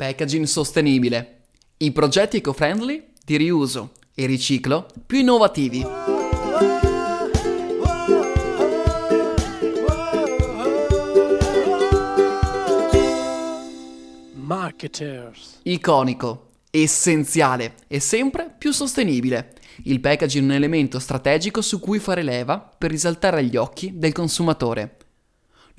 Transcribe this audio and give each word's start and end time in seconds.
Packaging 0.00 0.46
sostenibile. 0.46 1.40
I 1.76 1.92
progetti 1.92 2.38
eco-friendly 2.38 3.08
di 3.22 3.36
riuso 3.36 3.92
e 4.14 4.24
riciclo 4.24 4.86
più 5.04 5.18
innovativi. 5.18 5.84
Marketers. 14.36 15.58
Iconico, 15.64 16.46
essenziale 16.70 17.74
e 17.86 18.00
sempre 18.00 18.54
più 18.56 18.72
sostenibile. 18.72 19.52
Il 19.84 20.00
packaging 20.00 20.44
è 20.44 20.48
un 20.48 20.54
elemento 20.54 20.98
strategico 20.98 21.60
su 21.60 21.78
cui 21.78 21.98
fare 21.98 22.22
leva 22.22 22.58
per 22.58 22.90
risaltare 22.90 23.40
agli 23.40 23.56
occhi 23.56 23.92
del 23.98 24.12
consumatore. 24.12 24.96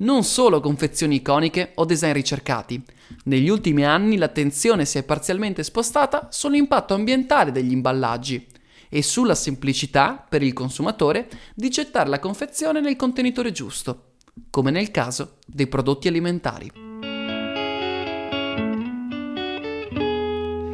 Non 0.02 0.24
solo 0.24 0.58
confezioni 0.58 1.16
iconiche 1.16 1.72
o 1.76 1.84
design 1.84 2.12
ricercati. 2.12 2.82
Negli 3.24 3.48
ultimi 3.48 3.84
anni 3.84 4.16
l'attenzione 4.16 4.84
si 4.84 4.98
è 4.98 5.04
parzialmente 5.04 5.62
spostata 5.62 6.26
sull'impatto 6.28 6.92
ambientale 6.92 7.52
degli 7.52 7.70
imballaggi 7.70 8.44
e 8.88 9.00
sulla 9.00 9.36
semplicità 9.36 10.26
per 10.28 10.42
il 10.42 10.52
consumatore 10.52 11.28
di 11.54 11.68
gettare 11.68 12.08
la 12.08 12.18
confezione 12.18 12.80
nel 12.80 12.96
contenitore 12.96 13.52
giusto, 13.52 14.14
come 14.50 14.72
nel 14.72 14.90
caso 14.90 15.38
dei 15.46 15.68
prodotti 15.68 16.08
alimentari. 16.08 16.72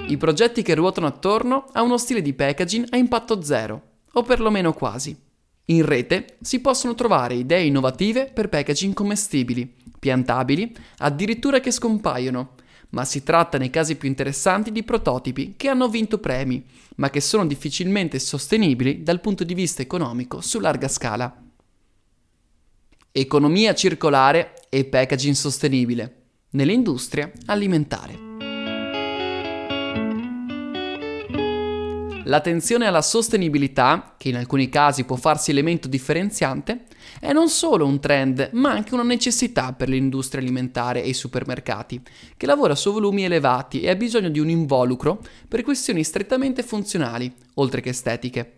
I 0.08 0.16
progetti 0.16 0.62
che 0.62 0.74
ruotano 0.74 1.06
attorno 1.06 1.66
a 1.72 1.82
uno 1.82 1.98
stile 1.98 2.22
di 2.22 2.32
packaging 2.32 2.86
a 2.92 2.96
impatto 2.96 3.42
zero, 3.42 3.82
o 4.12 4.22
perlomeno 4.22 4.72
quasi. 4.72 5.27
In 5.70 5.84
rete 5.84 6.36
si 6.40 6.60
possono 6.60 6.94
trovare 6.94 7.34
idee 7.34 7.64
innovative 7.64 8.30
per 8.32 8.48
packaging 8.48 8.94
commestibili, 8.94 9.70
piantabili, 9.98 10.74
addirittura 10.98 11.60
che 11.60 11.70
scompaiono, 11.70 12.54
ma 12.90 13.04
si 13.04 13.22
tratta 13.22 13.58
nei 13.58 13.68
casi 13.68 13.96
più 13.96 14.08
interessanti 14.08 14.72
di 14.72 14.82
prototipi 14.82 15.54
che 15.58 15.68
hanno 15.68 15.88
vinto 15.88 16.18
premi, 16.18 16.64
ma 16.96 17.10
che 17.10 17.20
sono 17.20 17.46
difficilmente 17.46 18.18
sostenibili 18.18 19.02
dal 19.02 19.20
punto 19.20 19.44
di 19.44 19.52
vista 19.52 19.82
economico 19.82 20.40
su 20.40 20.58
larga 20.58 20.88
scala. 20.88 21.42
Economia 23.12 23.74
circolare 23.74 24.54
e 24.70 24.86
packaging 24.86 25.34
sostenibile 25.34 26.14
nell'industria 26.50 27.30
alimentare. 27.44 28.27
L'attenzione 32.28 32.86
alla 32.86 33.00
sostenibilità, 33.00 34.14
che 34.18 34.28
in 34.28 34.36
alcuni 34.36 34.68
casi 34.68 35.04
può 35.04 35.16
farsi 35.16 35.50
elemento 35.50 35.88
differenziante, 35.88 36.84
è 37.20 37.32
non 37.32 37.48
solo 37.48 37.86
un 37.86 38.00
trend, 38.00 38.50
ma 38.52 38.70
anche 38.70 38.92
una 38.92 39.02
necessità 39.02 39.72
per 39.72 39.88
l'industria 39.88 40.42
alimentare 40.42 41.02
e 41.02 41.08
i 41.08 41.14
supermercati, 41.14 42.02
che 42.36 42.44
lavora 42.44 42.74
su 42.74 42.92
volumi 42.92 43.24
elevati 43.24 43.80
e 43.80 43.88
ha 43.88 43.94
bisogno 43.94 44.28
di 44.28 44.40
un 44.40 44.50
involucro 44.50 45.22
per 45.48 45.62
questioni 45.62 46.04
strettamente 46.04 46.62
funzionali, 46.62 47.32
oltre 47.54 47.80
che 47.80 47.90
estetiche. 47.90 48.52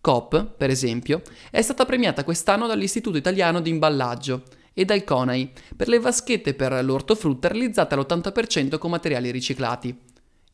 Coop, 0.00 0.54
per 0.56 0.70
esempio, 0.70 1.22
è 1.52 1.62
stata 1.62 1.84
premiata 1.84 2.24
quest'anno 2.24 2.66
dall'Istituto 2.66 3.16
Italiano 3.16 3.60
di 3.60 3.70
Imballaggio 3.70 4.42
e 4.74 4.84
dal 4.84 5.04
CONAI 5.04 5.52
per 5.76 5.86
le 5.86 6.00
vaschette 6.00 6.54
per 6.54 6.84
l'ortofrutta 6.84 7.46
realizzate 7.46 7.94
all'80% 7.94 8.78
con 8.78 8.90
materiali 8.90 9.30
riciclati. 9.30 9.96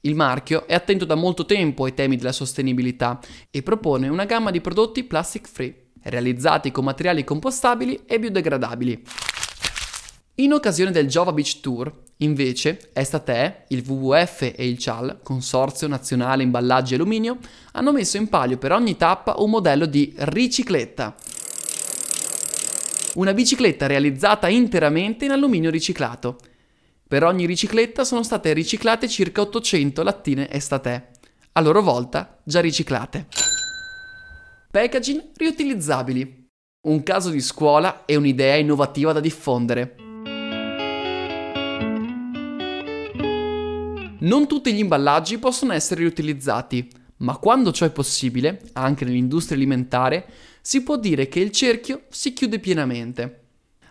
Il 0.04 0.16
marchio 0.16 0.66
è 0.66 0.74
attento 0.74 1.04
da 1.04 1.14
molto 1.14 1.46
tempo 1.46 1.84
ai 1.84 1.94
temi 1.94 2.16
della 2.16 2.32
sostenibilità 2.32 3.20
e 3.52 3.62
propone 3.62 4.08
una 4.08 4.24
gamma 4.24 4.50
di 4.50 4.60
prodotti 4.60 5.04
plastic 5.04 5.46
free, 5.46 5.90
realizzati 6.02 6.72
con 6.72 6.82
materiali 6.82 7.22
compostabili 7.22 8.00
e 8.04 8.18
biodegradabili. 8.18 9.04
In 10.36 10.54
occasione 10.54 10.90
del 10.90 11.06
Jova 11.06 11.32
Beach 11.32 11.60
Tour, 11.60 11.92
invece, 12.16 12.90
Estate, 12.92 13.66
il 13.68 13.84
WWF 13.86 14.52
e 14.56 14.66
il 14.66 14.76
CIAL, 14.76 15.20
Consorzio 15.22 15.86
Nazionale 15.86 16.42
Imballaggi 16.42 16.94
Alluminio, 16.94 17.38
hanno 17.72 17.92
messo 17.92 18.16
in 18.16 18.28
palio 18.28 18.58
per 18.58 18.72
ogni 18.72 18.96
tappa 18.96 19.36
un 19.38 19.50
modello 19.50 19.86
di 19.86 20.12
ricicletta. 20.16 21.14
Una 23.14 23.34
bicicletta 23.34 23.86
realizzata 23.86 24.48
interamente 24.48 25.26
in 25.26 25.30
alluminio 25.30 25.70
riciclato 25.70 26.38
per 27.12 27.24
ogni 27.24 27.44
ricicletta 27.44 28.04
sono 28.04 28.22
state 28.22 28.54
riciclate 28.54 29.06
circa 29.06 29.42
800 29.42 30.02
lattine 30.02 30.50
estate, 30.50 31.10
a 31.52 31.60
loro 31.60 31.82
volta 31.82 32.38
già 32.42 32.60
riciclate. 32.60 33.26
Packaging 34.70 35.32
riutilizzabili. 35.36 36.46
Un 36.88 37.02
caso 37.02 37.28
di 37.28 37.42
scuola 37.42 38.06
e 38.06 38.16
un'idea 38.16 38.54
innovativa 38.54 39.12
da 39.12 39.20
diffondere. 39.20 39.94
Non 44.20 44.46
tutti 44.48 44.72
gli 44.72 44.78
imballaggi 44.78 45.36
possono 45.36 45.74
essere 45.74 46.00
riutilizzati, 46.00 46.90
ma 47.18 47.36
quando 47.36 47.72
ciò 47.72 47.84
è 47.84 47.90
possibile, 47.90 48.62
anche 48.72 49.04
nell'industria 49.04 49.58
alimentare, 49.58 50.26
si 50.62 50.82
può 50.82 50.96
dire 50.96 51.28
che 51.28 51.40
il 51.40 51.50
cerchio 51.50 52.04
si 52.08 52.32
chiude 52.32 52.58
pienamente. 52.58 53.41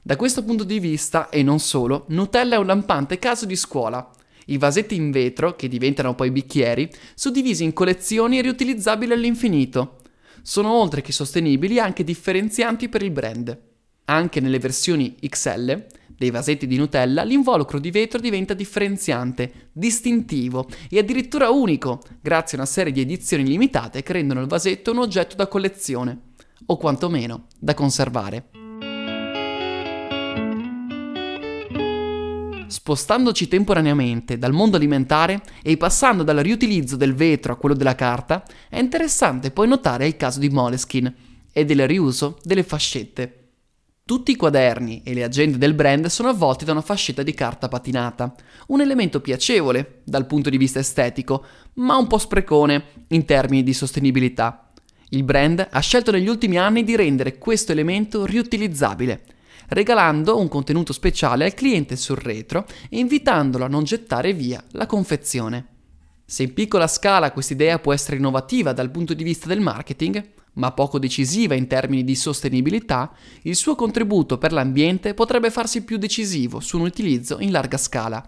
Da 0.04 0.16
questo 0.16 0.44
punto 0.44 0.64
di 0.64 0.80
vista, 0.80 1.30
e 1.30 1.44
non 1.44 1.60
solo, 1.60 2.06
Nutella 2.08 2.56
è 2.56 2.58
un 2.58 2.66
lampante 2.66 3.20
caso 3.20 3.46
di 3.46 3.56
scuola. 3.56 4.10
I 4.48 4.58
vasetti 4.58 4.96
in 4.96 5.12
vetro, 5.12 5.56
che 5.56 5.68
diventano 5.68 6.16
poi 6.16 6.32
bicchieri, 6.32 6.90
suddivisi 7.14 7.64
in 7.64 7.72
collezioni 7.72 8.42
riutilizzabili 8.42 9.14
all'infinito. 9.14 9.98
Sono 10.42 10.74
oltre 10.74 11.02
che 11.02 11.12
sostenibili 11.12 11.78
anche 11.78 12.04
differenzianti 12.04 12.90
per 12.90 13.04
il 13.04 13.12
brand. 13.12 13.56
Anche 14.06 14.40
nelle 14.40 14.58
versioni 14.58 15.16
XL 15.20 15.86
dei 16.18 16.32
vasetti 16.32 16.66
di 16.66 16.78
Nutella, 16.78 17.22
l'involucro 17.22 17.78
di 17.78 17.92
vetro 17.92 18.20
diventa 18.20 18.56
differenziante, 18.56 19.70
distintivo 19.72 20.68
e 20.90 20.98
addirittura 20.98 21.52
unico, 21.52 22.02
grazie 22.22 22.58
a 22.58 22.62
una 22.62 22.70
serie 22.70 22.92
di 22.92 23.02
edizioni 23.02 23.46
limitate 23.46 24.02
che 24.02 24.14
rendono 24.14 24.42
il 24.42 24.48
vasetto 24.48 24.92
un 24.92 24.98
oggetto 24.98 25.36
da 25.36 25.48
collezione, 25.48 26.34
o 26.66 26.78
quantomeno 26.78 27.46
da 27.60 27.76
conservare. 27.76 28.51
Spostandoci 32.82 33.48
temporaneamente 33.48 34.40
dal 34.40 34.54
mondo 34.54 34.76
alimentare 34.76 35.44
e 35.62 35.78
passando 35.78 36.24
dal 36.24 36.38
riutilizzo 36.38 36.96
del 36.96 37.14
vetro 37.14 37.54
a 37.54 37.56
quello 37.56 37.76
della 37.76 37.94
carta, 37.94 38.44
è 38.68 38.80
interessante 38.80 39.52
poi 39.52 39.68
notare 39.68 40.08
il 40.08 40.18
caso 40.18 40.40
di 40.40 40.50
Moleskin 40.50 41.14
e 41.54 41.64
del 41.64 41.88
riuso 41.88 42.40
delle 42.42 42.64
fascette. 42.64 43.50
Tutti 44.04 44.32
i 44.32 44.36
quaderni 44.36 45.04
e 45.04 45.14
le 45.14 45.24
agende 45.24 45.60
del 45.60 45.76
brand 45.76 46.08
sono 46.08 46.30
avvolti 46.30 46.66
da 46.66 46.72
una 46.72 46.82
fascetta 46.82 47.22
di 47.22 47.36
carta 47.36 47.68
patinata, 47.68 48.34
un 48.70 48.82
elemento 48.82 49.22
piacevole 49.22 50.02
dal 50.04 50.26
punto 50.26 50.50
di 50.50 50.58
vista 50.58 50.80
estetico, 50.80 51.46
ma 51.74 51.98
un 51.98 52.08
po' 52.08 52.18
sprecone 52.18 53.06
in 53.10 53.26
termini 53.26 53.62
di 53.62 53.74
sostenibilità. 53.74 54.72
Il 55.10 55.24
brand 55.24 55.68
ha 55.70 55.80
scelto 55.82 56.10
negli 56.10 56.28
ultimi 56.28 56.58
anni 56.58 56.84
di 56.84 56.96
rendere 56.96 57.38
questo 57.38 57.74
elemento 57.74 58.26
riutilizzabile 58.26 59.22
regalando 59.72 60.38
un 60.38 60.48
contenuto 60.48 60.94
speciale 60.94 61.46
al 61.46 61.54
cliente 61.54 61.96
sul 61.96 62.18
retro 62.18 62.66
e 62.90 63.00
invitandolo 63.00 63.66
a 63.66 63.70
non 63.70 63.84
gettare 63.84 64.34
via 64.34 64.64
la 64.72 64.86
confezione. 64.86 65.68
Se 66.26 66.44
in 66.44 66.54
piccola 66.54 66.88
scala 66.88 67.32
quest'idea 67.32 67.80
può 67.80 67.94
essere 67.94 68.18
innovativa 68.18 68.74
dal 68.74 68.92
punto 68.92 69.14
di 69.14 69.24
vista 69.24 69.48
del 69.48 69.62
marketing, 69.62 70.30
ma 70.54 70.72
poco 70.74 71.00
decisiva 71.00 71.56
in 71.56 71.68
termini 71.68 72.04
di 72.04 72.16
sostenibilità, 72.16 73.14
il 73.44 73.56
suo 73.56 73.76
contributo 73.76 74.38
per 74.38 74.52
l'ambiente 74.52 75.14
potrebbe 75.14 75.50
farsi 75.50 75.84
più 75.84 75.98
decisivo 75.98 76.60
su 76.60 76.78
un 76.78 76.84
utilizzo 76.84 77.40
in 77.40 77.52
larga 77.52 77.78
scala. 77.78 78.26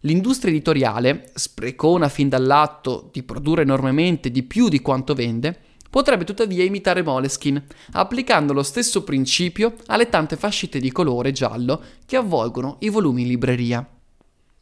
L'industria 0.00 0.52
editoriale, 0.52 1.30
sprecona 1.34 2.08
fin 2.08 2.28
dall'atto 2.28 3.10
di 3.12 3.24
produrre 3.24 3.62
enormemente 3.62 4.30
di 4.30 4.44
più 4.44 4.68
di 4.68 4.80
quanto 4.80 5.14
vende, 5.14 5.60
potrebbe 5.96 6.24
tuttavia 6.24 6.62
imitare 6.62 7.02
Moleskin, 7.02 7.64
applicando 7.92 8.52
lo 8.52 8.62
stesso 8.62 9.02
principio 9.02 9.76
alle 9.86 10.10
tante 10.10 10.36
fascette 10.36 10.78
di 10.78 10.92
colore 10.92 11.32
giallo 11.32 11.82
che 12.04 12.16
avvolgono 12.16 12.76
i 12.80 12.90
volumi 12.90 13.22
in 13.22 13.28
libreria. 13.28 13.88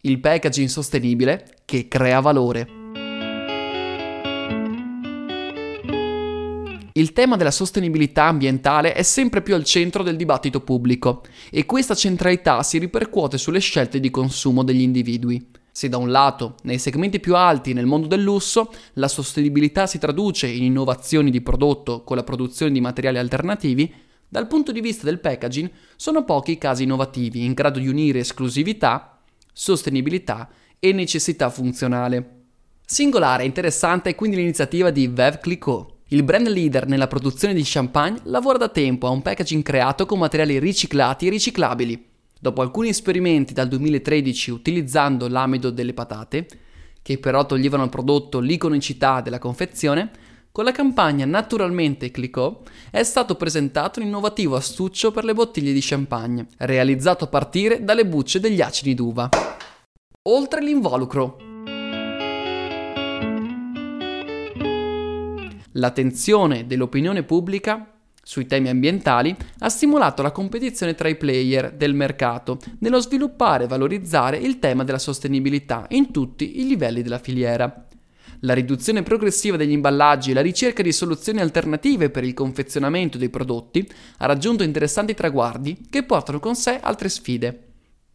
Il 0.02 0.20
packaging 0.20 0.68
sostenibile 0.68 1.56
che 1.64 1.88
crea 1.88 2.20
valore. 2.20 2.69
Il 6.92 7.12
tema 7.12 7.37
della 7.37 7.50
sostenibilità 7.50 8.26
ambientale 8.26 8.92
è 8.92 9.02
sempre 9.02 9.42
più 9.42 9.56
al 9.56 9.64
centro 9.64 10.04
del 10.04 10.14
dibattito 10.14 10.60
pubblico 10.60 11.25
e 11.50 11.66
questa 11.66 11.96
centralità 11.96 12.62
si 12.62 12.78
ripercuote 12.78 13.38
sulle 13.38 13.58
scelte 13.58 13.98
di 13.98 14.08
consumo 14.08 14.62
degli 14.62 14.82
individui. 14.82 15.44
Se 15.76 15.88
da 15.88 15.97
un 15.97 16.12
lato, 16.12 16.55
nei 16.62 16.79
segmenti 16.79 17.19
più 17.19 17.35
alti 17.35 17.73
nel 17.73 17.85
mondo 17.85 18.06
del 18.06 18.23
lusso, 18.23 18.73
la 18.93 19.09
sostenibilità 19.09 19.88
si 19.88 19.99
traduce 19.99 20.47
in 20.47 20.62
innovazioni 20.62 21.32
di 21.32 21.41
prodotto 21.41 22.05
con 22.05 22.17
la 22.17 22.23
produzione 22.23 22.71
di 22.71 22.81
materiali 22.81 23.19
alternativi, 23.19 23.93
dal 24.29 24.47
punto 24.47 24.71
di 24.71 24.81
vista 24.81 25.05
del 25.05 25.19
packaging 25.19 25.69
sono 25.97 26.23
pochi 26.23 26.53
i 26.53 26.59
casi 26.59 26.85
innovativi 26.85 27.44
in 27.44 27.55
grado 27.55 27.81
di 27.81 27.88
unire 27.88 28.21
esclusività, 28.21 29.19
sostenibilità 29.53 30.49
e 30.79 30.93
necessità 30.93 31.50
funzionale. 31.50 32.43
Singolare 32.87 33.43
e 33.43 33.47
interessante 33.47 34.11
è 34.11 34.15
quindi 34.15 34.37
l'iniziativa 34.37 34.91
di 34.91 35.09
Veuve 35.09 35.41
Clicquot. 35.41 35.93
Il 36.11 36.23
brand 36.23 36.47
leader 36.47 36.87
nella 36.87 37.09
produzione 37.09 37.53
di 37.53 37.62
champagne 37.65 38.21
lavora 38.26 38.59
da 38.59 38.69
tempo 38.69 39.09
a 39.09 39.11
un 39.11 39.23
packaging 39.23 39.65
creato 39.65 40.06
con 40.06 40.21
materiali 40.21 40.61
riciclati 40.61 41.26
e 41.26 41.31
riciclabili 41.31 42.12
Dopo 42.44 42.61
alcuni 42.61 42.91
esperimenti 42.91 43.55
dal 43.55 43.69
2013 43.69 44.50
utilizzando 44.50 45.29
l'amido 45.29 45.70
delle 45.70 45.94
patate, 45.94 46.46
che 47.00 47.17
però 47.17 47.46
toglievano 47.46 47.85
al 47.85 47.88
prodotto 47.88 48.38
l'iconicità 48.38 49.23
della 49.23 49.38
confezione, 49.38 50.11
con 50.52 50.64
la 50.64 50.70
campagna 50.70 51.25
Naturalmente 51.25 52.11
Clicò 52.11 52.61
è 52.91 53.02
stato 53.02 53.37
presentato 53.37 53.99
un 53.99 54.08
innovativo 54.08 54.56
astuccio 54.56 55.11
per 55.11 55.25
le 55.25 55.32
bottiglie 55.32 55.73
di 55.73 55.81
champagne, 55.81 56.49
realizzato 56.58 57.25
a 57.25 57.29
partire 57.29 57.82
dalle 57.82 58.05
bucce 58.05 58.41
degli 58.41 58.61
acidi 58.61 58.93
d'uva. 58.93 59.31
Oltre 60.25 60.62
l'involucro. 60.62 61.38
L'attenzione 65.73 66.67
dell'opinione 66.67 67.23
pubblica 67.23 67.94
sui 68.25 68.47
temi 68.47 68.71
ambientali 68.71 69.37
ha 69.59 69.69
stimolato 69.69 70.23
la 70.23 70.32
competizione 70.32 70.94
tra 70.94 71.09
i 71.09 71.17
player 71.17 71.73
del 71.73 71.94
mercato 71.94 72.59
nello 72.79 72.99
sviluppare 72.99 73.65
e 73.65 73.69
valorizzare 73.69 74.38
il 74.38 74.59
tema 74.59 74.82
della 74.82 74.99
sostenibilità 74.99 75.85
in 75.91 76.11
tutti 76.11 76.61
i 76.61 76.67
livelli 76.67 77.03
della 77.03 77.19
filiera. 77.19 77.87
La 78.41 78.55
riduzione 78.55 79.03
progressiva 79.03 79.56
degli 79.56 79.73
imballaggi 79.73 80.31
e 80.31 80.35
la 80.35 80.41
ricerca 80.41 80.82
di 80.82 80.93
soluzioni 80.93 81.41
alternative 81.41 82.11
per 82.11 82.25
il 82.25 82.35
confezionamento 82.35 83.19
dei 83.19 83.29
prodotti 83.29 83.88
ha 84.19 84.26
raggiunto 84.26 84.62
interessanti 84.62 85.15
traguardi 85.15 85.87
che 85.88 86.03
portano 86.03 86.41
con 86.41 86.56
sé 86.56 86.81
altre 86.81 87.09
sfide. 87.09 87.69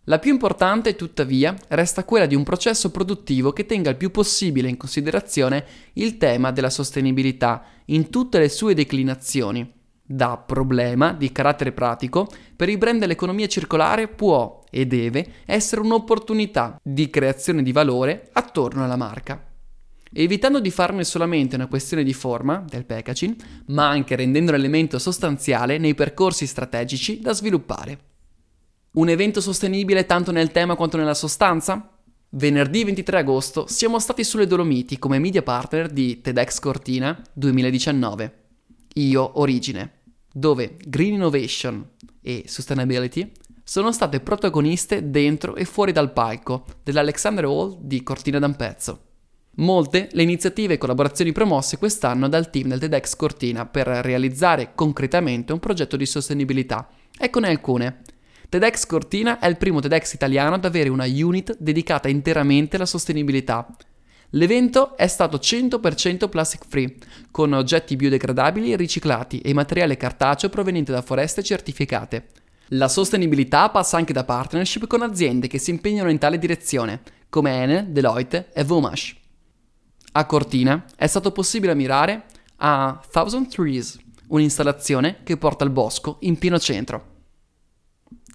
La 0.06 0.18
più 0.18 0.32
importante, 0.32 0.96
tuttavia, 0.96 1.56
resta 1.70 2.04
quella 2.04 2.26
di 2.26 2.34
un 2.34 2.44
processo 2.44 2.90
produttivo 2.90 3.54
che 3.54 3.68
tenga 3.68 3.92
il 3.92 3.96
più 3.96 4.10
possibile 4.10 4.68
in 4.68 4.78
considerazione 4.78 5.66
il 5.94 6.18
tema 6.18 6.52
della 6.52 6.72
sostenibilità 6.72 7.64
in 7.86 8.10
tutte 8.10 8.40
le 8.40 8.50
sue 8.50 8.74
declinazioni 8.74 9.78
da 10.12 10.38
problema 10.44 11.14
di 11.14 11.32
carattere 11.32 11.72
pratico, 11.72 12.28
per 12.56 12.68
i 12.68 12.78
brand 12.78 13.00
dell'economia 13.00 13.46
circolare 13.46 14.08
può 14.08 14.64
e 14.72 14.88
deve 14.88 15.34
essere 15.46 15.82
un'opportunità 15.82 16.80
di 16.82 17.12
creazione 17.12 17.62
di 17.62 17.72
valore 17.72 18.30
attorno 18.32 18.84
alla 18.84 18.96
marca. 18.96 19.46
Evitando 20.12 20.60
di 20.60 20.72
farne 20.72 21.04
solamente 21.04 21.56
una 21.56 21.68
questione 21.68 22.04
di 22.04 22.14
forma 22.14 22.66
del 22.68 22.86
packaging, 22.86 23.36
ma 23.68 23.88
anche 23.88 24.16
rendendo 24.16 24.52
l'elemento 24.52 24.98
sostanziale 24.98 25.78
nei 25.78 25.94
percorsi 25.94 26.48
strategici 26.48 27.20
da 27.20 27.32
sviluppare. 27.32 28.00
Un 28.94 29.10
evento 29.10 29.42
sostenibile 29.42 30.08
tanto 30.08 30.32
nel 30.32 30.50
tema 30.50 30.76
quanto 30.76 30.98
nella 30.98 31.14
sostanza? 31.14 31.88
Venerdì 32.30 32.84
23 32.84 33.20
agosto 33.20 33.68
siamo 33.68 34.00
stati 34.00 34.24
sulle 34.24 34.48
Dolomiti 34.48 34.98
come 34.98 35.20
media 35.20 35.44
partner 35.44 35.88
di 35.88 36.20
TEDx 36.20 36.58
Cortina 36.58 37.22
2019. 37.34 38.34
Io 38.96 39.40
Origine 39.40 39.98
dove 40.40 40.78
Green 40.88 41.16
Innovation 41.16 41.86
e 42.22 42.46
Sustainability 42.48 43.30
sono 43.64 43.92
state 43.92 44.22
protagoniste 44.22 45.12
dentro 45.12 45.56
e 45.56 45.66
fuori 45.66 45.92
dal 45.92 46.12
palco 46.12 46.66
dell'Alexander 46.82 47.44
Hall 47.44 47.78
di 47.82 48.02
Cortina 48.02 48.40
d'Ampezzo. 48.40 49.04
Molte 49.56 50.08
le 50.14 50.24
iniziative 50.24 50.76
e 50.76 50.78
collaborazioni 50.78 51.34
promosse 51.34 51.78
quest'anno 51.78 52.30
dal 52.30 52.50
team 52.50 52.70
del 52.70 52.80
TEDx 52.80 53.16
Cortina 53.16 53.66
per 53.66 53.88
realizzare 53.88 54.72
concretamente 54.74 55.52
un 55.52 55.60
progetto 55.60 55.98
di 55.98 56.06
sostenibilità. 56.06 56.88
Eccone 57.18 57.50
alcune. 57.50 58.02
TEDx 58.48 58.86
Cortina 58.86 59.38
è 59.38 59.48
il 59.48 59.58
primo 59.58 59.82
TEDx 59.82 60.14
italiano 60.14 60.56
ad 60.56 60.66
avere 60.66 60.90
una 60.90 61.06
unit 61.06 61.56
dedicata 61.60 62.08
interamente 62.08 62.78
alla 62.78 62.86
sostenibilità, 62.86 63.68
L'evento 64.34 64.96
è 64.96 65.08
stato 65.08 65.38
100% 65.38 66.30
plastic 66.30 66.66
free, 66.68 66.96
con 67.32 67.52
oggetti 67.54 67.96
biodegradabili 67.96 68.76
riciclati 68.76 69.40
e 69.40 69.54
materiale 69.54 69.98
cartaceo 69.98 70.50
proveniente 70.50 70.92
da 70.92 71.02
foreste 71.02 71.42
certificate. 71.42 72.28
La 72.74 72.88
sostenibilità 72.88 73.70
passa 73.70 73.98
anche 73.98 74.14
da 74.14 74.24
partnership 74.24 74.86
con 74.86 75.02
aziende 75.02 75.48
che 75.48 75.58
si 75.58 75.72
impegnano 75.72 76.12
in 76.12 76.20
tale 76.20 76.38
direzione, 76.38 77.02
come 77.28 77.64
Enel, 77.64 77.88
Deloitte 77.88 78.52
e 78.54 78.64
Vumash. 78.64 79.16
A 80.12 80.26
Cortina 80.26 80.86
è 80.96 81.08
stato 81.08 81.32
possibile 81.32 81.72
ammirare 81.72 82.26
a 82.58 83.02
Thousand 83.10 83.48
Trees, 83.48 83.98
un'installazione 84.28 85.22
che 85.24 85.38
porta 85.38 85.64
il 85.64 85.72
bosco 85.72 86.18
in 86.22 86.38
pieno 86.38 86.60
centro. 86.60 87.18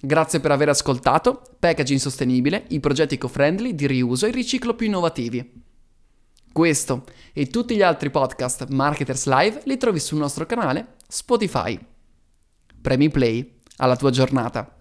Grazie 0.00 0.40
per 0.40 0.50
aver 0.50 0.70
ascoltato 0.70 1.40
Packaging 1.60 2.00
Sostenibile, 2.00 2.64
i 2.70 2.80
progetti 2.80 3.14
eco-friendly 3.14 3.76
di 3.76 3.86
riuso 3.86 4.26
e 4.26 4.32
riciclo 4.32 4.74
più 4.74 4.86
innovativi. 4.86 5.63
Questo 6.54 7.02
e 7.32 7.48
tutti 7.48 7.74
gli 7.74 7.82
altri 7.82 8.10
podcast 8.10 8.68
Marketers 8.68 9.26
Live 9.26 9.62
li 9.64 9.76
trovi 9.76 9.98
sul 9.98 10.18
nostro 10.18 10.46
canale 10.46 10.94
Spotify. 11.08 11.76
Premi 12.80 13.10
Play 13.10 13.56
alla 13.78 13.96
tua 13.96 14.10
giornata. 14.10 14.76